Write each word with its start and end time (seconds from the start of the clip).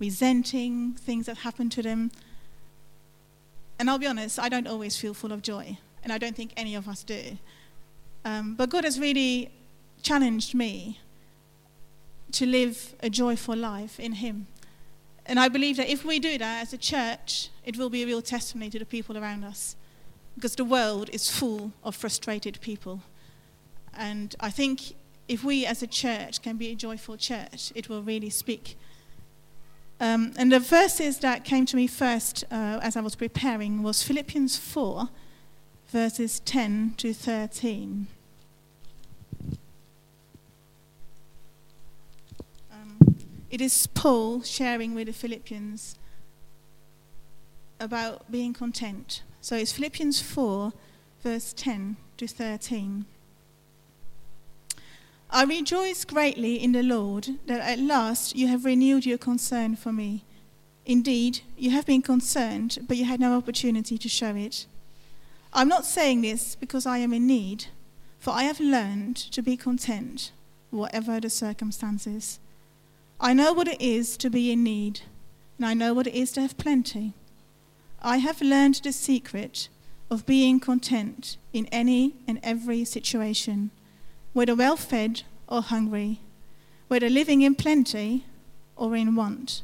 resenting 0.00 0.94
things 0.94 1.26
that 1.26 1.38
happen 1.38 1.70
to 1.70 1.82
them. 1.82 2.10
And 3.78 3.88
I'll 3.88 3.98
be 3.98 4.06
honest, 4.06 4.40
I 4.40 4.48
don't 4.48 4.66
always 4.66 4.96
feel 4.96 5.14
full 5.14 5.32
of 5.32 5.42
joy, 5.42 5.78
and 6.02 6.12
I 6.12 6.18
don't 6.18 6.34
think 6.34 6.52
any 6.56 6.74
of 6.74 6.88
us 6.88 7.04
do. 7.04 7.38
Um, 8.24 8.54
but 8.54 8.70
God 8.70 8.84
has 8.84 8.98
really 8.98 9.50
challenged 10.02 10.54
me 10.54 10.98
to 12.32 12.46
live 12.46 12.94
a 13.00 13.10
joyful 13.10 13.56
life 13.56 14.00
in 14.00 14.14
Him. 14.14 14.46
And 15.26 15.38
I 15.38 15.48
believe 15.48 15.76
that 15.76 15.88
if 15.88 16.04
we 16.04 16.18
do 16.18 16.38
that 16.38 16.62
as 16.62 16.72
a 16.72 16.78
church, 16.78 17.50
it 17.64 17.76
will 17.76 17.90
be 17.90 18.02
a 18.02 18.06
real 18.06 18.22
testimony 18.22 18.70
to 18.70 18.78
the 18.78 18.86
people 18.86 19.16
around 19.16 19.44
us. 19.44 19.76
Because 20.34 20.56
the 20.56 20.64
world 20.64 21.10
is 21.12 21.30
full 21.30 21.72
of 21.84 21.94
frustrated 21.94 22.60
people. 22.60 23.02
And 23.96 24.34
I 24.40 24.50
think 24.50 24.94
if 25.28 25.44
we 25.44 25.66
as 25.66 25.82
a 25.82 25.86
church 25.86 26.42
can 26.42 26.56
be 26.56 26.70
a 26.70 26.74
joyful 26.74 27.16
church, 27.16 27.72
it 27.74 27.88
will 27.88 28.02
really 28.02 28.30
speak. 28.30 28.76
Um, 30.00 30.32
and 30.38 30.50
the 30.50 30.60
verses 30.60 31.18
that 31.18 31.44
came 31.44 31.66
to 31.66 31.76
me 31.76 31.86
first 31.86 32.44
uh, 32.50 32.80
as 32.82 32.96
I 32.96 33.00
was 33.02 33.14
preparing 33.14 33.82
was 33.82 34.02
Philippians 34.02 34.56
4, 34.56 35.10
verses 35.88 36.40
10 36.40 36.94
to 36.96 37.12
13. 37.12 38.06
It 43.50 43.60
is 43.60 43.88
Paul 43.88 44.42
sharing 44.42 44.94
with 44.94 45.08
the 45.08 45.12
Philippians 45.12 45.98
about 47.80 48.30
being 48.30 48.52
content. 48.52 49.22
So 49.40 49.56
it's 49.56 49.72
Philippians 49.72 50.22
4, 50.22 50.72
verse 51.24 51.52
10 51.52 51.96
to 52.18 52.28
13. 52.28 53.06
I 55.32 55.44
rejoice 55.44 56.04
greatly 56.04 56.56
in 56.56 56.72
the 56.72 56.82
Lord 56.82 57.38
that 57.46 57.60
at 57.60 57.78
last 57.78 58.34
you 58.34 58.48
have 58.48 58.64
renewed 58.64 59.06
your 59.06 59.16
concern 59.16 59.76
for 59.76 59.92
me. 59.92 60.24
Indeed, 60.84 61.42
you 61.56 61.70
have 61.70 61.86
been 61.86 62.02
concerned, 62.02 62.78
but 62.88 62.96
you 62.96 63.04
had 63.04 63.20
no 63.20 63.36
opportunity 63.36 63.96
to 63.96 64.08
show 64.08 64.34
it. 64.34 64.66
I'm 65.52 65.68
not 65.68 65.86
saying 65.86 66.22
this 66.22 66.56
because 66.56 66.84
I 66.84 66.98
am 66.98 67.12
in 67.12 67.28
need, 67.28 67.66
for 68.18 68.32
I 68.32 68.42
have 68.42 68.58
learned 68.58 69.16
to 69.16 69.40
be 69.40 69.56
content, 69.56 70.32
whatever 70.70 71.20
the 71.20 71.30
circumstances. 71.30 72.40
I 73.20 73.32
know 73.32 73.52
what 73.52 73.68
it 73.68 73.80
is 73.80 74.16
to 74.16 74.30
be 74.30 74.50
in 74.50 74.64
need, 74.64 75.02
and 75.58 75.66
I 75.66 75.74
know 75.74 75.94
what 75.94 76.08
it 76.08 76.14
is 76.14 76.32
to 76.32 76.40
have 76.40 76.58
plenty. 76.58 77.12
I 78.02 78.16
have 78.16 78.40
learned 78.40 78.80
the 78.82 78.92
secret 78.92 79.68
of 80.10 80.26
being 80.26 80.58
content 80.58 81.36
in 81.52 81.66
any 81.66 82.16
and 82.26 82.40
every 82.42 82.84
situation, 82.84 83.70
whether 84.32 84.54
well 84.54 84.76
fed 84.76 85.22
or 85.48 85.62
hungry, 85.62 86.20
whether 86.88 87.08
living 87.08 87.42
in 87.42 87.54
plenty 87.54 88.24
or 88.76 88.96
in 88.96 89.14
want. 89.14 89.62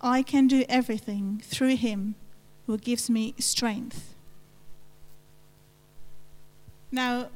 I 0.00 0.22
can 0.22 0.46
do 0.46 0.64
everything 0.68 1.42
through 1.44 1.76
Him 1.76 2.14
who 2.66 2.76
gives 2.78 3.08
me 3.08 3.34
strength. 3.38 4.14
Now, 6.92 7.28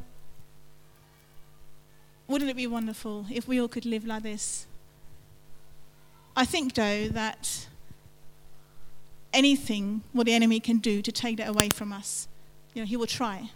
wouldn't 2.28 2.50
it 2.50 2.56
be 2.56 2.67
wonderful 2.67 3.27
if 3.30 3.48
we 3.48 3.61
all 3.61 3.69
could 3.69 3.84
live 3.84 4.06
like 4.06 4.22
this? 4.22 4.67
I 6.36 6.45
think, 6.45 6.74
though, 6.74 7.08
that 7.08 7.67
anything 9.33 10.02
what 10.12 10.27
the 10.27 10.33
enemy 10.33 10.61
can 10.61 10.78
do 10.78 11.02
to 11.02 11.12
take 11.12 11.36
that 11.39 11.48
away 11.48 11.69
from 11.70 11.92
us, 11.92 12.28
you 12.74 12.83
know, 12.83 12.86
he 12.86 12.97
will 12.97 13.06
try. 13.06 13.50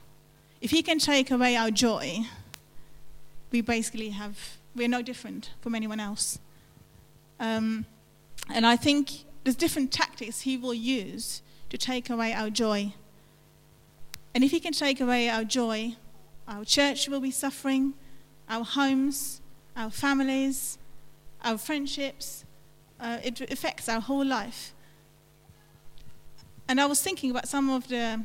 If 0.60 0.70
he 0.70 0.82
can 0.82 0.98
take 0.98 1.30
away 1.30 1.56
our 1.56 1.70
joy, 1.70 2.26
we 3.54 3.60
basically 3.60 4.08
have, 4.10 4.36
we're 4.74 4.88
no 4.88 5.00
different 5.00 5.50
from 5.60 5.76
anyone 5.76 6.00
else. 6.00 6.40
Um, 7.38 7.86
and 8.52 8.66
I 8.66 8.74
think 8.74 9.10
there's 9.44 9.54
different 9.54 9.92
tactics 9.92 10.40
he 10.40 10.56
will 10.56 10.74
use 10.74 11.40
to 11.70 11.78
take 11.78 12.10
away 12.10 12.32
our 12.32 12.50
joy. 12.50 12.94
And 14.34 14.42
if 14.42 14.50
he 14.50 14.58
can 14.58 14.72
take 14.72 15.00
away 15.00 15.28
our 15.28 15.44
joy, 15.44 15.94
our 16.48 16.64
church 16.64 17.08
will 17.08 17.20
be 17.20 17.30
suffering, 17.30 17.94
our 18.48 18.64
homes, 18.64 19.40
our 19.76 19.90
families, 19.90 20.78
our 21.44 21.56
friendships, 21.56 22.44
uh, 22.98 23.18
it 23.22 23.40
affects 23.40 23.88
our 23.88 24.00
whole 24.00 24.26
life. 24.26 24.74
And 26.66 26.80
I 26.80 26.86
was 26.86 27.00
thinking 27.00 27.30
about 27.30 27.46
some 27.46 27.70
of 27.70 27.86
the 27.86 28.24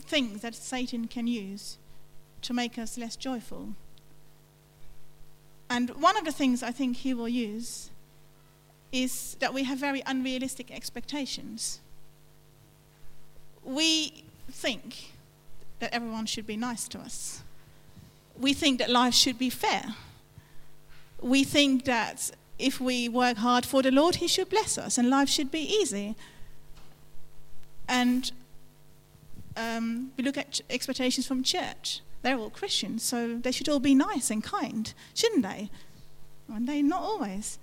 things 0.00 0.40
that 0.40 0.54
Satan 0.54 1.08
can 1.08 1.26
use 1.26 1.76
to 2.40 2.54
make 2.54 2.78
us 2.78 2.96
less 2.96 3.16
joyful. 3.16 3.74
And 5.68 5.90
one 5.90 6.16
of 6.16 6.24
the 6.24 6.32
things 6.32 6.62
I 6.62 6.70
think 6.70 6.98
he 6.98 7.14
will 7.14 7.28
use 7.28 7.90
is 8.92 9.36
that 9.40 9.52
we 9.52 9.64
have 9.64 9.78
very 9.78 10.02
unrealistic 10.06 10.70
expectations. 10.70 11.80
We 13.64 14.24
think 14.50 15.12
that 15.80 15.92
everyone 15.92 16.26
should 16.26 16.46
be 16.46 16.56
nice 16.56 16.86
to 16.88 16.98
us. 16.98 17.42
We 18.38 18.52
think 18.52 18.78
that 18.78 18.90
life 18.90 19.14
should 19.14 19.38
be 19.38 19.50
fair. 19.50 19.94
We 21.20 21.44
think 21.44 21.84
that 21.84 22.30
if 22.58 22.80
we 22.80 23.08
work 23.08 23.38
hard 23.38 23.66
for 23.66 23.82
the 23.82 23.90
Lord, 23.90 24.16
He 24.16 24.28
should 24.28 24.48
bless 24.48 24.78
us 24.78 24.98
and 24.98 25.10
life 25.10 25.28
should 25.28 25.50
be 25.50 25.60
easy. 25.60 26.14
And 27.88 28.30
um, 29.56 30.12
we 30.16 30.24
look 30.24 30.36
at 30.36 30.60
expectations 30.70 31.26
from 31.26 31.42
church. 31.42 32.00
They're 32.24 32.36
all 32.36 32.50
Christians, 32.50 33.04
so 33.04 33.38
they 33.38 33.52
should 33.52 33.68
all 33.68 33.78
be 33.78 33.94
nice 33.94 34.30
and 34.30 34.42
kind, 34.42 34.92
shouldn't 35.14 35.42
they? 35.42 35.70
And 36.52 36.66
they 36.66 36.82
not 36.82 37.02
always. 37.02 37.60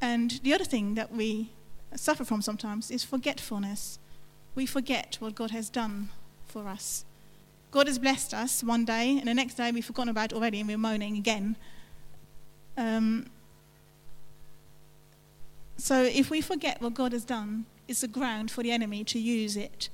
And 0.00 0.40
the 0.42 0.52
other 0.52 0.64
thing 0.64 0.94
that 0.94 1.12
we 1.12 1.50
suffer 1.94 2.24
from 2.24 2.42
sometimes 2.42 2.90
is 2.90 3.04
forgetfulness. 3.04 4.00
We 4.56 4.66
forget 4.66 5.18
what 5.20 5.36
God 5.36 5.52
has 5.52 5.70
done 5.70 6.08
for 6.46 6.66
us. 6.66 7.04
God 7.70 7.86
has 7.86 8.00
blessed 8.00 8.34
us 8.34 8.64
one 8.64 8.84
day, 8.84 9.16
and 9.18 9.28
the 9.28 9.34
next 9.34 9.54
day 9.54 9.70
we've 9.70 9.84
forgotten 9.84 10.08
about 10.08 10.32
it 10.32 10.34
already, 10.34 10.58
and 10.58 10.68
we're 10.68 10.76
moaning 10.78 11.16
again 11.16 11.56
um, 12.80 13.26
so 15.76 16.02
if 16.02 16.30
we 16.30 16.40
forget 16.40 16.80
what 16.80 16.94
God 16.94 17.12
has 17.12 17.24
done, 17.24 17.66
it's 17.88 18.02
a 18.02 18.08
ground 18.08 18.50
for 18.50 18.62
the 18.62 18.70
enemy 18.70 19.04
to 19.04 19.18
use 19.18 19.56
it 19.56 19.88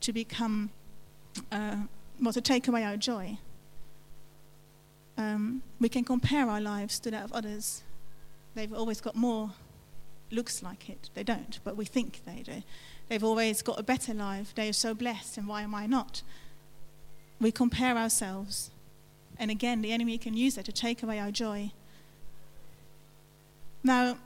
to 0.00 0.12
become, 0.12 0.70
uh, 1.50 1.76
well, 2.20 2.32
to 2.32 2.40
take 2.40 2.68
away 2.68 2.84
our 2.84 2.96
joy. 2.96 3.38
Um, 5.18 5.62
we 5.80 5.88
can 5.88 6.04
compare 6.04 6.48
our 6.48 6.60
lives 6.60 6.98
to 7.00 7.10
that 7.10 7.24
of 7.24 7.32
others. 7.32 7.82
They've 8.54 8.72
always 8.72 9.00
got 9.00 9.14
more, 9.14 9.50
looks 10.30 10.62
like 10.62 10.88
it. 10.88 11.10
They 11.14 11.22
don't, 11.22 11.58
but 11.64 11.76
we 11.76 11.84
think 11.84 12.22
they 12.24 12.42
do. 12.42 12.62
They've 13.08 13.24
always 13.24 13.62
got 13.62 13.78
a 13.78 13.82
better 13.82 14.14
life. 14.14 14.54
They 14.54 14.68
are 14.68 14.74
so 14.74 14.94
blessed, 14.94 15.38
and 15.38 15.46
why 15.46 15.62
am 15.62 15.74
I 15.74 15.86
not? 15.86 16.22
We 17.40 17.52
compare 17.52 17.96
ourselves. 17.96 18.70
And 19.38 19.50
again, 19.50 19.82
the 19.82 19.92
enemy 19.92 20.18
can 20.18 20.34
use 20.34 20.54
that 20.54 20.64
to 20.66 20.72
take 20.72 21.02
away 21.02 21.18
our 21.18 21.30
joy. 21.30 21.72
Now, 23.82 24.18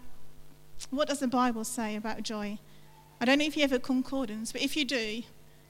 what 0.90 1.08
does 1.08 1.20
the 1.20 1.28
Bible 1.28 1.64
say 1.64 1.96
about 1.96 2.22
joy? 2.22 2.58
I 3.20 3.24
don't 3.24 3.38
know 3.38 3.44
if 3.44 3.56
you 3.56 3.62
have 3.62 3.72
a 3.72 3.78
concordance, 3.78 4.52
but 4.52 4.60
if 4.60 4.76
you 4.76 4.84
do, 4.84 5.22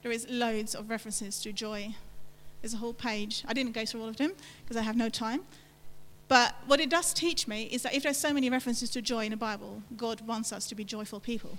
there 0.03 0.11
is 0.11 0.27
loads 0.29 0.75
of 0.75 0.89
references 0.89 1.39
to 1.41 1.51
joy. 1.51 1.95
There's 2.61 2.73
a 2.73 2.77
whole 2.77 2.93
page. 2.93 3.43
I 3.47 3.53
didn't 3.53 3.73
go 3.73 3.85
through 3.85 4.01
all 4.01 4.09
of 4.09 4.17
them 4.17 4.33
because 4.63 4.77
I 4.77 4.81
have 4.81 4.95
no 4.95 5.09
time. 5.09 5.41
But 6.27 6.55
what 6.65 6.79
it 6.79 6.89
does 6.89 7.13
teach 7.13 7.47
me 7.47 7.63
is 7.63 7.83
that 7.83 7.93
if 7.93 8.03
there's 8.03 8.17
so 8.17 8.33
many 8.33 8.49
references 8.49 8.89
to 8.91 9.01
joy 9.01 9.25
in 9.25 9.31
the 9.31 9.37
Bible, 9.37 9.81
God 9.95 10.21
wants 10.27 10.51
us 10.51 10.67
to 10.67 10.75
be 10.75 10.83
joyful 10.83 11.19
people. 11.19 11.57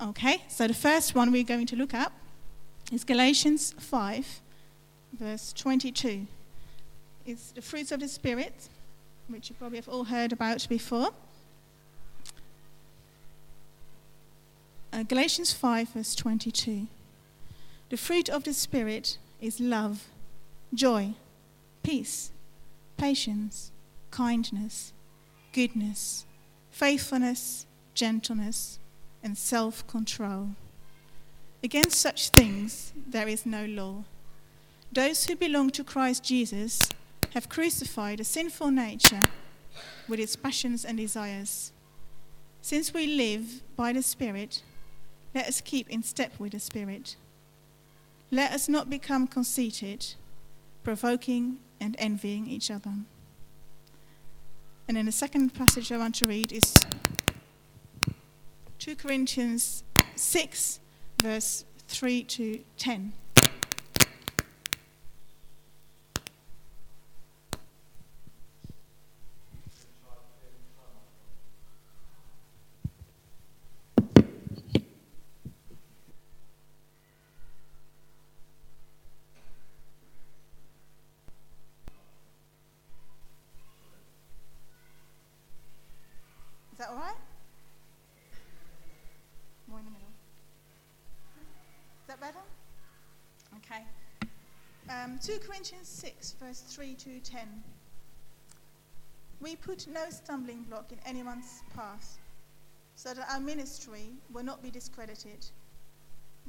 Okay, 0.00 0.42
so 0.48 0.66
the 0.66 0.74
first 0.74 1.14
one 1.14 1.32
we're 1.32 1.42
going 1.42 1.66
to 1.66 1.76
look 1.76 1.92
at 1.92 2.12
is 2.92 3.04
Galatians 3.04 3.74
5, 3.78 4.40
verse 5.18 5.52
22. 5.52 6.26
It's 7.26 7.50
the 7.50 7.60
fruits 7.60 7.92
of 7.92 8.00
the 8.00 8.08
Spirit 8.08 8.68
which 9.28 9.50
you 9.50 9.56
probably 9.56 9.76
have 9.78 9.88
all 9.88 10.04
heard 10.04 10.32
about 10.32 10.66
before. 10.68 11.10
Uh, 14.98 15.04
Galatians 15.04 15.52
5, 15.52 15.90
verse 15.90 16.14
22. 16.16 16.88
The 17.88 17.96
fruit 17.96 18.28
of 18.28 18.42
the 18.42 18.52
Spirit 18.52 19.16
is 19.40 19.60
love, 19.60 20.08
joy, 20.74 21.14
peace, 21.84 22.32
patience, 22.96 23.70
kindness, 24.10 24.92
goodness, 25.52 26.26
faithfulness, 26.72 27.64
gentleness, 27.94 28.80
and 29.22 29.38
self 29.38 29.86
control. 29.86 30.48
Against 31.62 32.00
such 32.00 32.30
things 32.30 32.92
there 33.06 33.28
is 33.28 33.46
no 33.46 33.66
law. 33.66 34.02
Those 34.90 35.26
who 35.26 35.36
belong 35.36 35.70
to 35.70 35.84
Christ 35.84 36.24
Jesus 36.24 36.80
have 37.34 37.48
crucified 37.48 38.18
a 38.18 38.24
sinful 38.24 38.72
nature 38.72 39.20
with 40.08 40.18
its 40.18 40.34
passions 40.34 40.84
and 40.84 40.98
desires. 40.98 41.70
Since 42.60 42.92
we 42.92 43.06
live 43.06 43.62
by 43.76 43.92
the 43.92 44.02
Spirit, 44.02 44.62
let 45.38 45.46
us 45.46 45.60
keep 45.60 45.88
in 45.88 46.02
step 46.02 46.32
with 46.40 46.50
the 46.50 46.58
Spirit. 46.58 47.14
Let 48.32 48.50
us 48.50 48.68
not 48.68 48.90
become 48.90 49.28
conceited, 49.28 50.04
provoking 50.82 51.58
and 51.80 51.94
envying 51.96 52.48
each 52.48 52.72
other. 52.72 52.92
And 54.88 54.96
then 54.96 55.06
the 55.06 55.12
second 55.12 55.54
passage 55.54 55.92
I 55.92 55.96
want 55.96 56.16
to 56.16 56.26
read 56.26 56.50
is 56.50 56.74
2 58.80 58.96
Corinthians 58.96 59.84
6, 60.16 60.80
verse 61.22 61.64
3 61.86 62.24
to 62.24 62.58
10. 62.76 63.12
Is 86.78 86.86
that 86.86 86.90
all 86.90 86.96
right? 87.00 87.16
More 89.66 89.80
in 89.80 89.84
the 89.84 89.90
middle. 89.90 90.06
Is 92.02 92.06
that 92.06 92.20
better? 92.20 92.38
Okay. 93.56 93.82
Um, 94.88 95.18
2 95.22 95.38
Corinthians 95.46 95.88
6, 95.88 96.36
verse 96.40 96.60
3 96.60 96.94
to 96.94 97.20
10. 97.20 97.62
We 99.40 99.54
put 99.56 99.86
no 99.86 100.08
stumbling 100.08 100.62
block 100.62 100.92
in 100.92 100.98
anyone's 101.04 101.62
path, 101.76 102.18
so 102.94 103.14
that 103.14 103.28
our 103.30 103.40
ministry 103.40 104.10
will 104.32 104.42
not 104.42 104.62
be 104.62 104.70
discredited. 104.70 105.46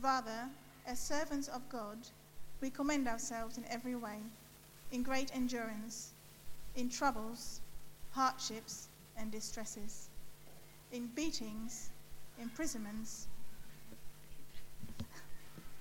Rather, 0.02 0.50
as 0.88 1.00
servants 1.00 1.50
of 1.50 1.68
God, 1.70 1.98
we 2.62 2.70
commend 2.70 3.08
ourselves 3.08 3.58
in 3.58 3.66
every 3.70 3.96
way, 3.96 4.18
in 4.92 5.04
great 5.04 5.36
endurance, 5.36 6.14
in 6.76 6.90
troubles, 6.90 7.62
hardships, 8.12 8.88
and 9.18 9.32
distresses 9.32 10.10
in 10.92 11.08
beatings, 11.16 11.90
imprisonments, 12.40 13.28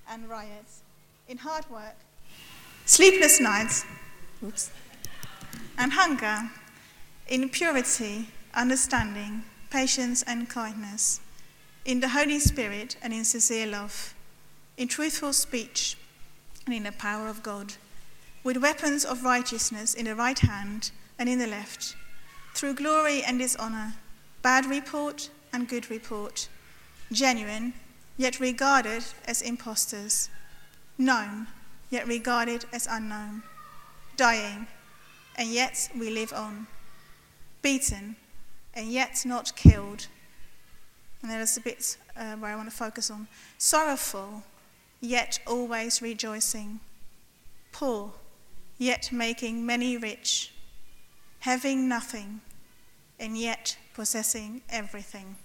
and 0.09 0.29
riots, 0.29 0.83
in 1.27 1.37
hard 1.37 1.69
work, 1.69 1.95
sleepless 2.89 3.39
nights, 3.39 3.85
oops, 4.43 4.71
and 5.77 5.93
hunger, 5.93 6.49
in 7.27 7.47
purity, 7.47 8.27
understanding, 8.55 9.43
patience, 9.69 10.23
and 10.23 10.49
kindness, 10.49 11.21
in 11.85 11.99
the 11.99 12.09
Holy 12.09 12.39
Spirit 12.39 12.97
and 13.03 13.13
in 13.13 13.23
sincere 13.23 13.67
love, 13.67 14.15
in 14.75 14.87
truthful 14.87 15.31
speech 15.33 15.97
and 16.65 16.73
in 16.73 16.81
the 16.81 16.91
power 16.91 17.27
of 17.27 17.43
God, 17.43 17.73
with 18.43 18.57
weapons 18.57 19.05
of 19.05 19.23
righteousness 19.23 19.93
in 19.93 20.05
the 20.05 20.15
right 20.15 20.39
hand 20.39 20.89
and 21.19 21.29
in 21.29 21.37
the 21.37 21.45
left, 21.45 21.95
through 22.55 22.73
glory 22.73 23.21
and 23.21 23.37
dishonor. 23.37 23.93
Bad 24.41 24.65
report 24.65 25.29
and 25.53 25.69
good 25.69 25.91
report, 25.91 26.49
genuine, 27.11 27.73
yet 28.17 28.39
regarded 28.39 29.03
as 29.25 29.43
impostors, 29.43 30.31
known, 30.97 31.45
yet 31.89 32.07
regarded 32.07 32.65
as 32.71 32.87
unknown, 32.89 33.43
dying, 34.15 34.67
and 35.35 35.49
yet 35.49 35.89
we 35.97 36.09
live 36.09 36.33
on, 36.33 36.67
beaten, 37.61 38.15
and 38.73 38.91
yet 38.91 39.23
not 39.25 39.55
killed. 39.55 40.07
And 41.21 41.31
there's 41.31 41.57
a 41.57 41.61
bit 41.61 41.97
uh, 42.15 42.35
where 42.35 42.51
I 42.51 42.55
want 42.55 42.69
to 42.69 42.75
focus 42.75 43.09
on. 43.09 43.27
Sorrowful, 43.57 44.43
yet 45.01 45.39
always 45.47 46.01
rejoicing. 46.01 46.79
Poor, 47.71 48.13
yet 48.77 49.11
making 49.11 49.65
many 49.65 49.97
rich. 49.97 50.53
Having 51.39 51.87
nothing, 51.87 52.41
and 53.19 53.37
yet 53.37 53.77
possessing 53.93 54.61
everything. 54.69 55.35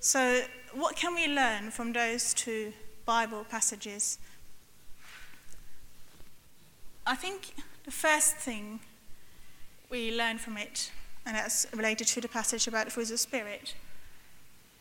So, 0.00 0.42
what 0.74 0.96
can 0.96 1.14
we 1.14 1.26
learn 1.26 1.70
from 1.70 1.94
those 1.94 2.34
two 2.34 2.74
Bible 3.06 3.46
passages? 3.48 4.18
I 7.06 7.14
think 7.14 7.54
the 7.84 7.90
first 7.90 8.36
thing 8.36 8.80
we 9.90 10.16
learn 10.16 10.38
from 10.38 10.56
it, 10.56 10.90
and 11.26 11.36
that's 11.36 11.66
related 11.74 12.06
to 12.08 12.20
the 12.20 12.28
passage 12.28 12.66
about 12.66 12.88
the 12.88 13.00
of 13.00 13.08
the 13.08 13.18
Spirit, 13.18 13.74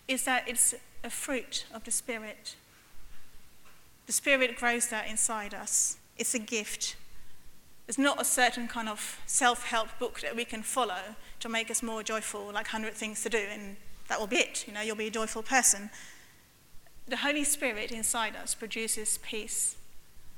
is 0.07 0.23
that 0.23 0.47
it's 0.47 0.73
a 1.03 1.09
fruit 1.09 1.65
of 1.73 1.83
the 1.83 1.91
Spirit. 1.91 2.55
The 4.05 4.13
Spirit 4.13 4.55
grows 4.55 4.87
that 4.87 5.07
inside 5.09 5.53
us. 5.53 5.97
It's 6.17 6.33
a 6.33 6.39
gift. 6.39 6.95
It's 7.89 7.97
not 7.97 8.21
a 8.21 8.25
certain 8.25 8.69
kind 8.69 8.87
of 8.87 9.19
self 9.25 9.65
help 9.65 9.89
book 9.99 10.21
that 10.21 10.35
we 10.35 10.45
can 10.45 10.63
follow 10.63 11.15
to 11.41 11.49
make 11.49 11.69
us 11.69 11.83
more 11.83 12.03
joyful, 12.03 12.45
like 12.45 12.67
100 12.67 12.93
things 12.93 13.21
to 13.23 13.29
do, 13.29 13.45
and 13.51 13.75
that 14.07 14.17
will 14.17 14.27
be 14.27 14.37
it. 14.37 14.65
You 14.65 14.73
know, 14.73 14.81
you'll 14.81 14.95
be 14.95 15.07
a 15.07 15.11
joyful 15.11 15.43
person. 15.43 15.89
The 17.05 17.17
Holy 17.17 17.43
Spirit 17.43 17.91
inside 17.91 18.37
us 18.37 18.55
produces 18.55 19.17
peace 19.17 19.75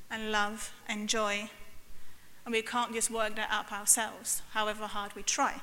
and 0.09 0.31
love 0.31 0.71
and 0.87 1.07
joy, 1.07 1.51
and 2.45 2.53
we 2.53 2.61
can't 2.61 2.93
just 2.93 3.09
work 3.09 3.35
that 3.35 3.49
up 3.51 3.71
ourselves, 3.71 4.41
however 4.51 4.85
hard 4.85 5.15
we 5.15 5.23
try. 5.23 5.61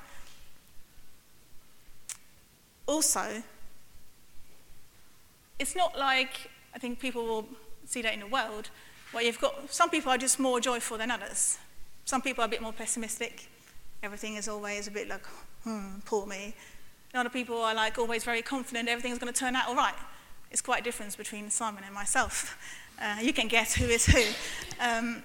Also, 2.87 3.43
it's 5.59 5.77
not 5.77 5.97
like 5.97 6.51
I 6.75 6.79
think 6.79 6.99
people 6.99 7.25
will 7.25 7.49
see 7.87 8.03
that 8.03 8.15
in 8.15 8.21
the 8.21 8.27
world, 8.27 8.71
where 9.13 9.23
you've 9.23 9.41
got 9.41 9.73
some 9.73 9.91
people 9.91 10.11
are 10.11 10.19
just 10.19 10.41
more 10.41 10.61
joyful 10.61 10.99
than 10.99 11.11
others. 11.11 11.59
Some 12.05 12.23
people 12.23 12.43
are 12.43 12.47
a 12.47 12.51
bit 12.51 12.63
more 12.63 12.73
pessimistic. 12.73 13.49
Everything 14.03 14.35
is 14.35 14.49
always 14.49 14.89
a 14.89 14.91
bit 14.91 15.09
like, 15.09 15.25
hmm, 15.63 16.01
poor 16.05 16.27
me. 16.27 16.55
And 17.13 17.21
other 17.21 17.31
people 17.31 17.63
are 17.63 17.75
like 17.75 17.99
always 17.99 18.25
very 18.25 18.43
confident 18.43 18.89
everything's 18.89 19.19
going 19.19 19.33
to 19.33 19.39
turn 19.39 19.55
out 19.55 19.69
all 19.69 19.77
right. 19.77 19.95
It's 20.51 20.61
quite 20.61 20.81
a 20.81 20.85
difference 20.85 21.15
between 21.15 21.51
Simon 21.51 21.85
and 21.85 21.95
myself. 21.95 22.59
Uh, 23.01 23.17
you 23.21 23.33
can 23.33 23.49
guess 23.49 23.75
who 23.75 23.87
is 23.87 24.07
who. 24.07 24.23
Um, 24.79 25.25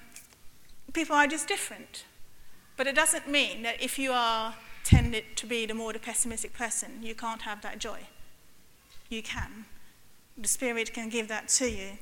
people 0.97 1.15
are 1.15 1.27
just 1.27 1.47
different. 1.47 2.05
But 2.75 2.88
it 2.88 2.95
doesn't 2.95 3.27
mean 3.27 3.61
that 3.61 3.79
if 3.79 3.99
you 3.99 4.11
are 4.11 4.55
tended 4.83 5.25
to 5.35 5.45
be 5.45 5.67
the 5.67 5.75
more 5.75 5.94
the 5.94 5.99
pessimistic 5.99 6.53
person, 6.53 7.03
you 7.03 7.13
can't 7.13 7.44
have 7.44 7.61
that 7.61 7.77
joy. 7.77 7.99
You 9.07 9.21
can. 9.21 9.65
The 10.35 10.47
Spirit 10.47 10.94
can 10.94 11.09
give 11.09 11.27
that 11.27 11.49
to 11.59 11.69
you. 11.69 11.99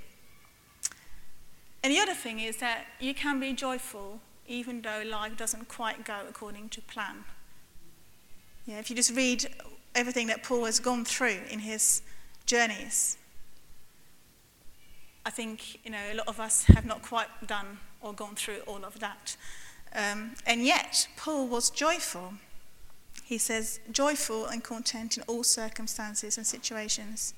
And 1.84 1.92
the 1.92 2.00
other 2.00 2.14
thing 2.14 2.40
is 2.40 2.58
that 2.58 2.86
you 3.02 3.14
can 3.14 3.38
be 3.40 3.52
joyful 3.52 4.22
even 4.48 4.82
though 4.82 5.04
life 5.06 5.36
doesn't 5.36 5.68
quite 5.68 6.06
go 6.06 6.20
according 6.30 6.70
to 6.70 6.82
plan. 6.82 7.26
Yeah, 8.66 8.80
if 8.80 8.90
you 8.90 8.96
just 8.96 9.14
read 9.14 9.46
everything 9.94 10.28
that 10.28 10.42
Paul 10.42 10.66
has 10.66 10.80
gone 10.80 11.04
through 11.04 11.40
in 11.50 11.60
his 11.60 12.02
journeys, 12.46 13.18
I 15.26 15.32
think 15.32 15.84
you 15.84 15.92
know 15.92 16.04
a 16.12 16.16
lot 16.16 16.28
of 16.28 16.40
us 16.40 16.66
have 16.66 16.86
not 16.86 17.02
quite 17.02 17.48
done 17.48 17.80
or 18.02 18.14
gone 18.14 18.36
through 18.36 18.60
all 18.68 18.84
of 18.86 19.00
that. 19.00 19.36
Um, 19.94 20.36
and 20.46 20.66
yet, 20.66 21.08
Paul 21.18 21.48
was 21.48 21.70
joyful. 21.70 22.34
He 23.24 23.38
says, 23.38 23.80
joyful 23.92 24.46
and 24.46 24.64
content 24.64 25.18
in 25.18 25.24
all 25.24 25.44
circumstances 25.44 26.38
and 26.38 26.46
situations. 26.46 27.34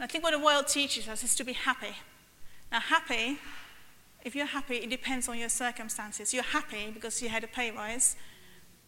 I 0.00 0.06
think 0.06 0.24
what 0.24 0.30
the 0.30 0.38
world 0.38 0.68
teaches 0.68 1.08
us 1.08 1.22
is 1.22 1.34
to 1.36 1.44
be 1.44 1.52
happy. 1.52 1.96
Now, 2.72 2.80
happy 2.80 3.38
if 4.24 4.34
you're 4.34 4.46
happy, 4.46 4.76
it 4.76 4.88
depends 4.88 5.28
on 5.28 5.38
your 5.38 5.50
circumstances. 5.50 6.32
You're 6.32 6.42
happy 6.42 6.90
because 6.92 7.20
you 7.20 7.28
had 7.28 7.44
a 7.44 7.46
pay 7.46 7.70
rise. 7.70 8.16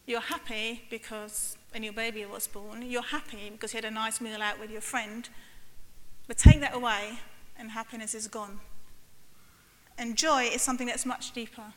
You're 0.07 0.19
happy 0.19 0.83
because 0.89 1.57
when 1.71 1.83
your 1.83 1.93
baby 1.93 2.25
was 2.25 2.47
born. 2.47 2.81
You're 2.81 3.03
happy 3.03 3.51
because 3.51 3.73
you 3.73 3.77
had 3.77 3.85
a 3.85 3.91
nice 3.91 4.19
meal 4.19 4.41
out 4.41 4.59
with 4.59 4.71
your 4.71 4.81
friend. 4.81 5.29
But 6.27 6.39
take 6.39 6.59
that 6.61 6.73
away, 6.73 7.19
and 7.59 7.71
happiness 7.71 8.13
is 8.13 8.27
gone. 8.27 8.59
And 9.97 10.15
joy 10.15 10.43
is 10.43 10.61
something 10.61 10.87
that's 10.87 11.05
much 11.05 11.31
deeper. 11.31 11.73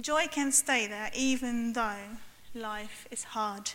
Joy 0.00 0.26
can 0.30 0.52
stay 0.52 0.86
there 0.86 1.10
even 1.14 1.72
though 1.72 2.18
life 2.54 3.06
is 3.10 3.24
hard. 3.24 3.70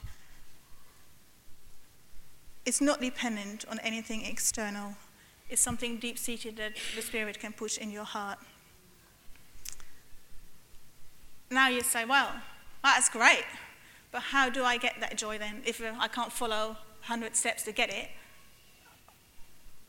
It's 2.66 2.82
not 2.82 3.02
dependent 3.02 3.66
on 3.70 3.80
anything 3.80 4.24
external. 4.26 4.96
It's 5.50 5.62
something 5.62 5.98
deep 5.98 6.18
seated 6.18 6.58
that 6.58 6.74
the 6.96 7.02
Spirit 7.02 7.40
can 7.40 7.54
push 7.54 7.78
in 7.78 7.92
your 7.92 8.04
heart. 8.04 8.38
Now 11.50 11.68
you 11.70 11.82
say, 11.82 12.06
well, 12.06 12.32
that's 12.84 13.10
great, 13.10 13.44
but 14.12 14.22
how 14.22 14.50
do 14.50 14.64
I 14.64 14.78
get 14.78 14.96
that 15.02 15.18
joy 15.18 15.38
then 15.38 15.62
if 15.66 15.82
I 15.82 16.08
can't 16.08 16.32
follow 16.32 16.78
100 17.08 17.36
steps 17.36 17.64
to 17.64 17.72
get 17.72 17.90
it? 17.90 18.10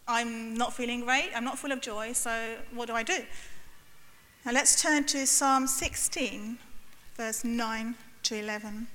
I'm 0.08 0.54
not 0.54 0.72
feeling 0.72 1.00
great, 1.00 1.30
I'm 1.34 1.44
not 1.44 1.58
full 1.58 1.72
of 1.72 1.80
joy, 1.80 2.12
so 2.12 2.56
what 2.74 2.86
do 2.86 2.94
I 2.94 3.02
do? 3.02 3.18
Now 4.44 4.52
let's 4.52 4.80
turn 4.82 5.04
to 5.04 5.26
Psalm 5.26 5.66
16, 5.66 6.58
verse 7.16 7.44
9 7.44 7.94
to 8.24 8.36
11. 8.36 8.88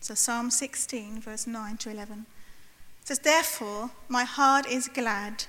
So 0.00 0.14
Psalm 0.14 0.50
16, 0.50 1.20
verse 1.20 1.46
9 1.46 1.76
to 1.78 1.90
11. 1.90 2.24
It 3.02 3.08
says, 3.08 3.18
Therefore, 3.18 3.90
my 4.08 4.24
heart 4.24 4.66
is 4.66 4.88
glad, 4.88 5.44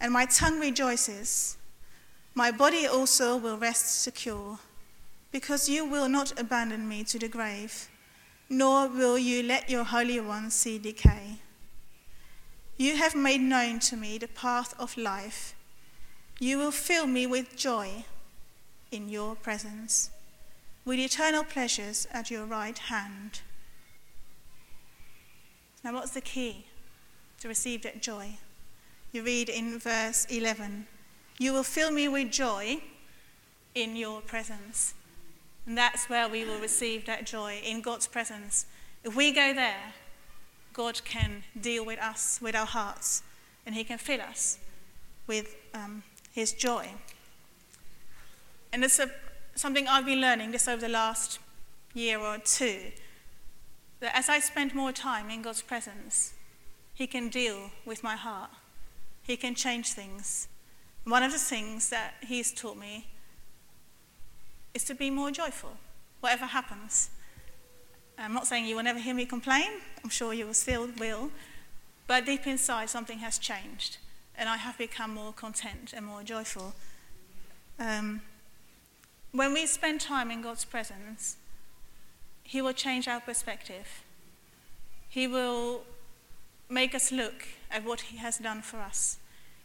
and 0.00 0.12
my 0.12 0.26
tongue 0.26 0.58
rejoices. 0.58 1.56
My 2.34 2.50
body 2.50 2.86
also 2.86 3.36
will 3.36 3.56
rest 3.56 4.02
secure, 4.02 4.58
because 5.30 5.68
you 5.68 5.84
will 5.84 6.08
not 6.08 6.38
abandon 6.38 6.88
me 6.88 7.04
to 7.04 7.18
the 7.18 7.28
grave, 7.28 7.89
nor 8.50 8.88
will 8.88 9.16
you 9.16 9.44
let 9.44 9.70
your 9.70 9.84
Holy 9.84 10.18
One 10.18 10.50
see 10.50 10.76
decay. 10.76 11.38
You 12.76 12.96
have 12.96 13.14
made 13.14 13.40
known 13.40 13.78
to 13.80 13.96
me 13.96 14.18
the 14.18 14.26
path 14.26 14.74
of 14.78 14.96
life. 14.96 15.54
You 16.40 16.58
will 16.58 16.72
fill 16.72 17.06
me 17.06 17.26
with 17.28 17.56
joy 17.56 18.04
in 18.90 19.08
your 19.08 19.36
presence, 19.36 20.10
with 20.84 20.98
eternal 20.98 21.44
pleasures 21.44 22.08
at 22.12 22.30
your 22.30 22.44
right 22.44 22.76
hand. 22.76 23.42
Now, 25.84 25.94
what's 25.94 26.10
the 26.10 26.20
key 26.20 26.66
to 27.38 27.48
receive 27.48 27.82
that 27.82 28.02
joy? 28.02 28.38
You 29.12 29.22
read 29.22 29.48
in 29.48 29.78
verse 29.78 30.24
11 30.26 30.88
You 31.38 31.52
will 31.52 31.62
fill 31.62 31.92
me 31.92 32.08
with 32.08 32.32
joy 32.32 32.82
in 33.76 33.94
your 33.94 34.20
presence. 34.22 34.94
And 35.66 35.76
that's 35.76 36.08
where 36.08 36.28
we 36.28 36.44
will 36.44 36.58
receive 36.58 37.06
that 37.06 37.26
joy 37.26 37.60
in 37.64 37.80
God's 37.80 38.06
presence. 38.06 38.66
If 39.04 39.14
we 39.14 39.32
go 39.32 39.54
there, 39.54 39.94
God 40.72 41.02
can 41.04 41.42
deal 41.60 41.84
with 41.84 41.98
us, 41.98 42.38
with 42.40 42.54
our 42.54 42.66
hearts, 42.66 43.22
and 43.66 43.74
He 43.74 43.84
can 43.84 43.98
fill 43.98 44.20
us 44.20 44.58
with 45.26 45.56
um, 45.74 46.02
His 46.32 46.52
joy. 46.52 46.88
And 48.72 48.84
it's 48.84 48.98
a, 48.98 49.10
something 49.54 49.86
I've 49.88 50.06
been 50.06 50.20
learning 50.20 50.52
just 50.52 50.68
over 50.68 50.80
the 50.80 50.88
last 50.88 51.38
year 51.94 52.18
or 52.18 52.38
two 52.38 52.92
that 54.00 54.16
as 54.16 54.28
I 54.28 54.40
spend 54.40 54.74
more 54.74 54.92
time 54.92 55.28
in 55.30 55.42
God's 55.42 55.62
presence, 55.62 56.34
He 56.94 57.06
can 57.06 57.28
deal 57.28 57.70
with 57.84 58.02
my 58.02 58.16
heart. 58.16 58.50
He 59.22 59.36
can 59.36 59.54
change 59.54 59.92
things. 59.92 60.48
One 61.04 61.22
of 61.22 61.32
the 61.32 61.38
things 61.38 61.90
that 61.90 62.14
He's 62.22 62.52
taught 62.52 62.78
me 62.78 63.06
is 64.74 64.84
to 64.84 64.94
be 64.94 65.10
more 65.10 65.30
joyful, 65.30 65.72
whatever 66.20 66.46
happens. 66.46 67.10
I'm 68.18 68.34
not 68.34 68.46
saying 68.46 68.66
you 68.66 68.76
will 68.76 68.82
never 68.82 68.98
hear 68.98 69.14
me 69.14 69.24
complain, 69.24 69.70
I'm 70.04 70.10
sure 70.10 70.34
you 70.34 70.46
will 70.46 70.54
still 70.54 70.88
will, 70.98 71.30
but 72.06 72.26
deep 72.26 72.46
inside 72.46 72.90
something 72.90 73.18
has 73.18 73.38
changed, 73.38 73.98
and 74.36 74.48
I 74.48 74.56
have 74.56 74.76
become 74.76 75.14
more 75.14 75.32
content 75.32 75.92
and 75.96 76.04
more 76.04 76.22
joyful. 76.22 76.74
Um, 77.78 78.20
when 79.32 79.52
we 79.52 79.66
spend 79.66 80.00
time 80.00 80.30
in 80.30 80.42
God's 80.42 80.64
presence, 80.64 81.36
He 82.42 82.60
will 82.60 82.72
change 82.72 83.08
our 83.08 83.20
perspective. 83.20 84.02
He 85.08 85.26
will 85.26 85.82
make 86.68 86.94
us 86.94 87.10
look 87.10 87.46
at 87.70 87.84
what 87.84 88.00
He 88.02 88.16
has 88.18 88.38
done 88.38 88.62
for 88.62 88.78
us. 88.78 89.18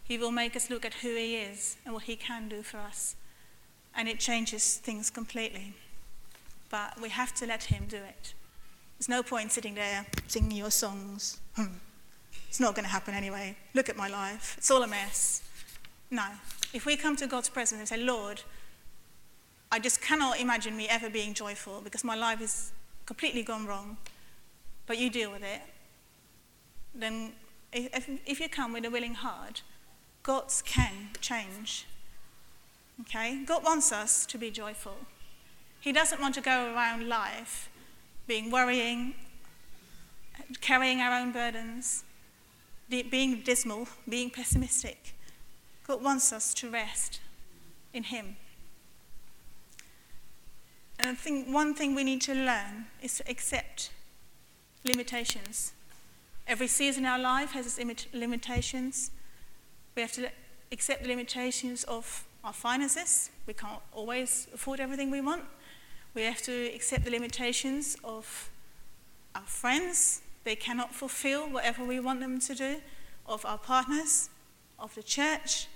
He 0.03 0.17
will 0.17 0.31
make 0.31 0.55
us 0.55 0.69
look 0.69 0.85
at 0.85 0.95
who 0.95 1.15
He 1.15 1.35
is 1.35 1.77
and 1.83 1.93
what 1.93 2.03
He 2.03 2.15
can 2.15 2.47
do 2.47 2.61
for 2.61 2.77
us. 2.77 3.15
And 3.95 4.07
it 4.07 4.19
changes 4.19 4.75
things 4.75 5.09
completely. 5.09 5.73
But 6.69 6.99
we 7.01 7.09
have 7.09 7.33
to 7.35 7.45
let 7.45 7.63
Him 7.65 7.85
do 7.87 7.97
it. 7.97 8.33
There's 8.97 9.09
no 9.09 9.23
point 9.23 9.51
sitting 9.51 9.75
there 9.75 10.05
singing 10.27 10.57
your 10.57 10.71
songs. 10.71 11.39
Hmm. 11.55 11.77
It's 12.47 12.59
not 12.59 12.75
going 12.75 12.85
to 12.85 12.91
happen 12.91 13.13
anyway. 13.13 13.57
Look 13.73 13.89
at 13.89 13.97
my 13.97 14.07
life. 14.07 14.55
It's 14.57 14.71
all 14.71 14.83
a 14.83 14.87
mess. 14.87 15.41
No. 16.09 16.25
If 16.73 16.85
we 16.85 16.95
come 16.95 17.15
to 17.17 17.27
God's 17.27 17.49
presence 17.49 17.79
and 17.79 17.87
say, 17.87 17.97
Lord, 17.97 18.41
I 19.71 19.79
just 19.79 20.01
cannot 20.01 20.39
imagine 20.39 20.77
me 20.77 20.87
ever 20.89 21.09
being 21.09 21.33
joyful 21.33 21.81
because 21.83 22.03
my 22.03 22.15
life 22.15 22.41
is 22.41 22.71
completely 23.05 23.43
gone 23.43 23.65
wrong, 23.65 23.97
but 24.87 24.97
you 24.97 25.09
deal 25.09 25.31
with 25.31 25.43
it. 25.43 25.61
Then, 26.93 27.33
if, 27.73 28.09
if 28.25 28.39
you 28.39 28.47
come 28.47 28.71
with 28.73 28.85
a 28.85 28.89
willing 28.89 29.15
heart, 29.15 29.63
God 30.23 30.45
can 30.63 31.09
change. 31.19 31.85
Okay? 33.01 33.43
God 33.45 33.63
wants 33.63 33.91
us 33.91 34.25
to 34.27 34.37
be 34.37 34.51
joyful. 34.51 34.97
He 35.79 35.91
doesn't 35.91 36.21
want 36.21 36.35
to 36.35 36.41
go 36.41 36.73
around 36.73 37.07
life 37.07 37.69
being 38.27 38.49
worrying, 38.49 39.13
carrying 40.61 40.99
our 40.99 41.19
own 41.19 41.31
burdens, 41.31 42.03
being 42.89 43.41
dismal, 43.41 43.87
being 44.07 44.29
pessimistic. 44.29 45.13
God 45.87 46.01
wants 46.01 46.33
us 46.33 46.53
to 46.55 46.69
rest 46.69 47.19
in 47.93 48.03
Him. 48.03 48.37
And 50.97 51.09
I 51.09 51.13
think 51.13 51.47
one 51.47 51.75
thing 51.75 51.93
we 51.93 52.03
need 52.03 52.21
to 52.21 52.33
learn 52.33 52.87
is 53.01 53.17
to 53.17 53.29
accept 53.29 53.91
limitations. 54.83 55.73
Every 56.47 56.67
season 56.67 57.03
in 57.03 57.09
our 57.09 57.19
life 57.19 57.51
has 57.51 57.77
its 57.77 58.07
limitations. 58.13 59.11
We 59.95 60.01
have 60.01 60.13
to 60.13 60.29
accept 60.71 61.03
the 61.03 61.09
limitations 61.09 61.83
of 61.83 62.23
our 62.45 62.53
finances. 62.53 63.31
We 63.47 63.53
can't 63.53 63.81
always 63.91 64.47
afford 64.53 64.79
everything 64.79 65.09
we 65.11 65.21
want. 65.21 65.43
We 66.13 66.21
have 66.23 66.41
to 66.43 66.73
accept 66.73 67.03
the 67.03 67.11
limitations 67.11 67.97
of 68.03 68.49
our 69.33 69.41
friends. 69.41 70.21
They 70.43 70.55
cannot 70.55 70.93
fulfill 70.93 71.49
whatever 71.49 71.83
we 71.83 71.99
want 71.99 72.19
them 72.19 72.39
to 72.39 72.55
do, 72.55 72.77
of 73.25 73.45
our 73.45 73.57
partners, 73.57 74.29
of 74.79 74.93
the 74.95 75.03
church. 75.03 75.67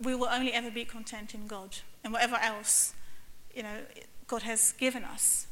We 0.00 0.14
will 0.14 0.28
only 0.28 0.52
ever 0.52 0.70
be 0.70 0.84
content 0.84 1.34
in 1.34 1.46
God. 1.46 1.76
And 2.04 2.12
whatever 2.12 2.36
else 2.36 2.94
you 3.54 3.62
know, 3.62 3.78
God 4.26 4.42
has 4.42 4.72
given 4.72 5.02
us 5.02 5.46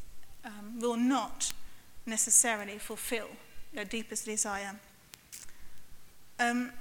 um, 0.44 0.78
will 0.78 0.97
not 0.97 1.52
necessarily 2.06 2.78
fulfill 2.78 3.28
their 3.73 3.85
deepest 3.85 4.26
desire. 4.26 4.78
Um, 6.38 6.73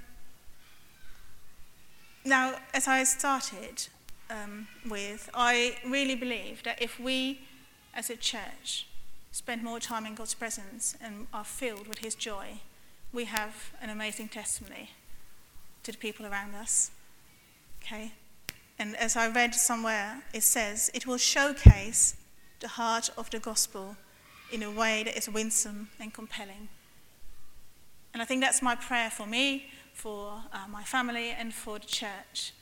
now, 2.26 2.56
as 2.74 2.88
I 2.88 3.04
started 3.04 3.88
um, 4.30 4.68
with, 4.90 5.30
I 5.34 5.78
really 5.86 6.16
believe 6.16 6.64
that 6.64 6.82
if 6.82 7.00
we 7.00 7.42
as 7.94 8.10
a 8.10 8.16
church 8.16 8.88
spend 9.32 9.64
more 9.64 9.80
time 9.80 10.06
in 10.06 10.16
God's 10.16 10.34
presence 10.34 10.96
and 11.02 11.28
are 11.34 11.44
filled 11.44 11.88
with 11.88 12.00
His 12.00 12.16
joy, 12.16 12.60
we 13.12 13.26
have 13.26 13.74
an 13.82 13.90
amazing 13.90 14.30
testimony 14.30 14.92
to 15.84 15.92
the 15.92 15.98
people 15.98 16.26
around 16.26 16.56
us. 16.56 16.92
Okay? 17.82 18.14
And 18.80 18.96
as 18.96 19.16
I 19.16 19.28
read 19.28 19.54
somewhere, 19.54 20.24
it 20.34 20.44
says, 20.44 20.90
it 20.94 21.06
will 21.06 21.18
showcase 21.18 22.16
the 22.60 22.70
heart 22.70 23.10
of 23.18 23.30
the 23.30 23.40
gospel 23.40 23.98
in 24.52 24.64
a 24.64 24.72
way 24.72 25.04
that 25.04 25.18
is 25.18 25.30
winsome 25.30 25.90
and 26.00 26.14
compelling. 26.14 26.70
And 28.14 28.22
I 28.22 28.26
think 28.26 28.42
that's 28.42 28.62
my 28.62 28.76
prayer 28.76 29.10
for 29.10 29.26
me, 29.26 29.66
for 29.94 30.42
uh, 30.52 30.66
my 30.70 30.84
family, 30.84 31.30
and 31.30 31.54
for 31.54 31.80
the 31.80 31.86
church, 31.86 32.54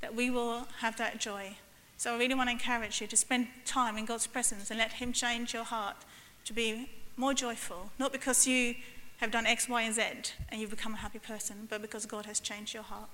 that 0.00 0.14
we 0.14 0.30
will 0.30 0.66
have 0.80 0.96
that 0.96 1.18
joy. 1.20 1.56
So 1.96 2.14
I 2.14 2.18
really 2.18 2.34
want 2.34 2.48
to 2.48 2.52
encourage 2.52 3.00
you 3.00 3.06
to 3.06 3.16
spend 3.16 3.48
time 3.64 3.96
in 3.96 4.04
God's 4.04 4.26
presence 4.26 4.70
and 4.70 4.78
let 4.78 4.92
Him 4.94 5.12
change 5.12 5.54
your 5.54 5.64
heart 5.64 5.96
to 6.44 6.52
be 6.52 6.90
more 7.16 7.34
joyful, 7.34 7.90
not 7.98 8.12
because 8.12 8.46
you 8.46 8.74
have 9.18 9.30
done 9.30 9.46
X, 9.46 9.68
Y, 9.68 9.82
and 9.82 9.94
Z 9.94 10.02
and 10.48 10.60
you've 10.60 10.70
become 10.70 10.94
a 10.94 10.98
happy 10.98 11.18
person, 11.18 11.66
but 11.68 11.80
because 11.80 12.06
God 12.06 12.26
has 12.26 12.40
changed 12.40 12.74
your 12.74 12.82
heart. 12.82 13.08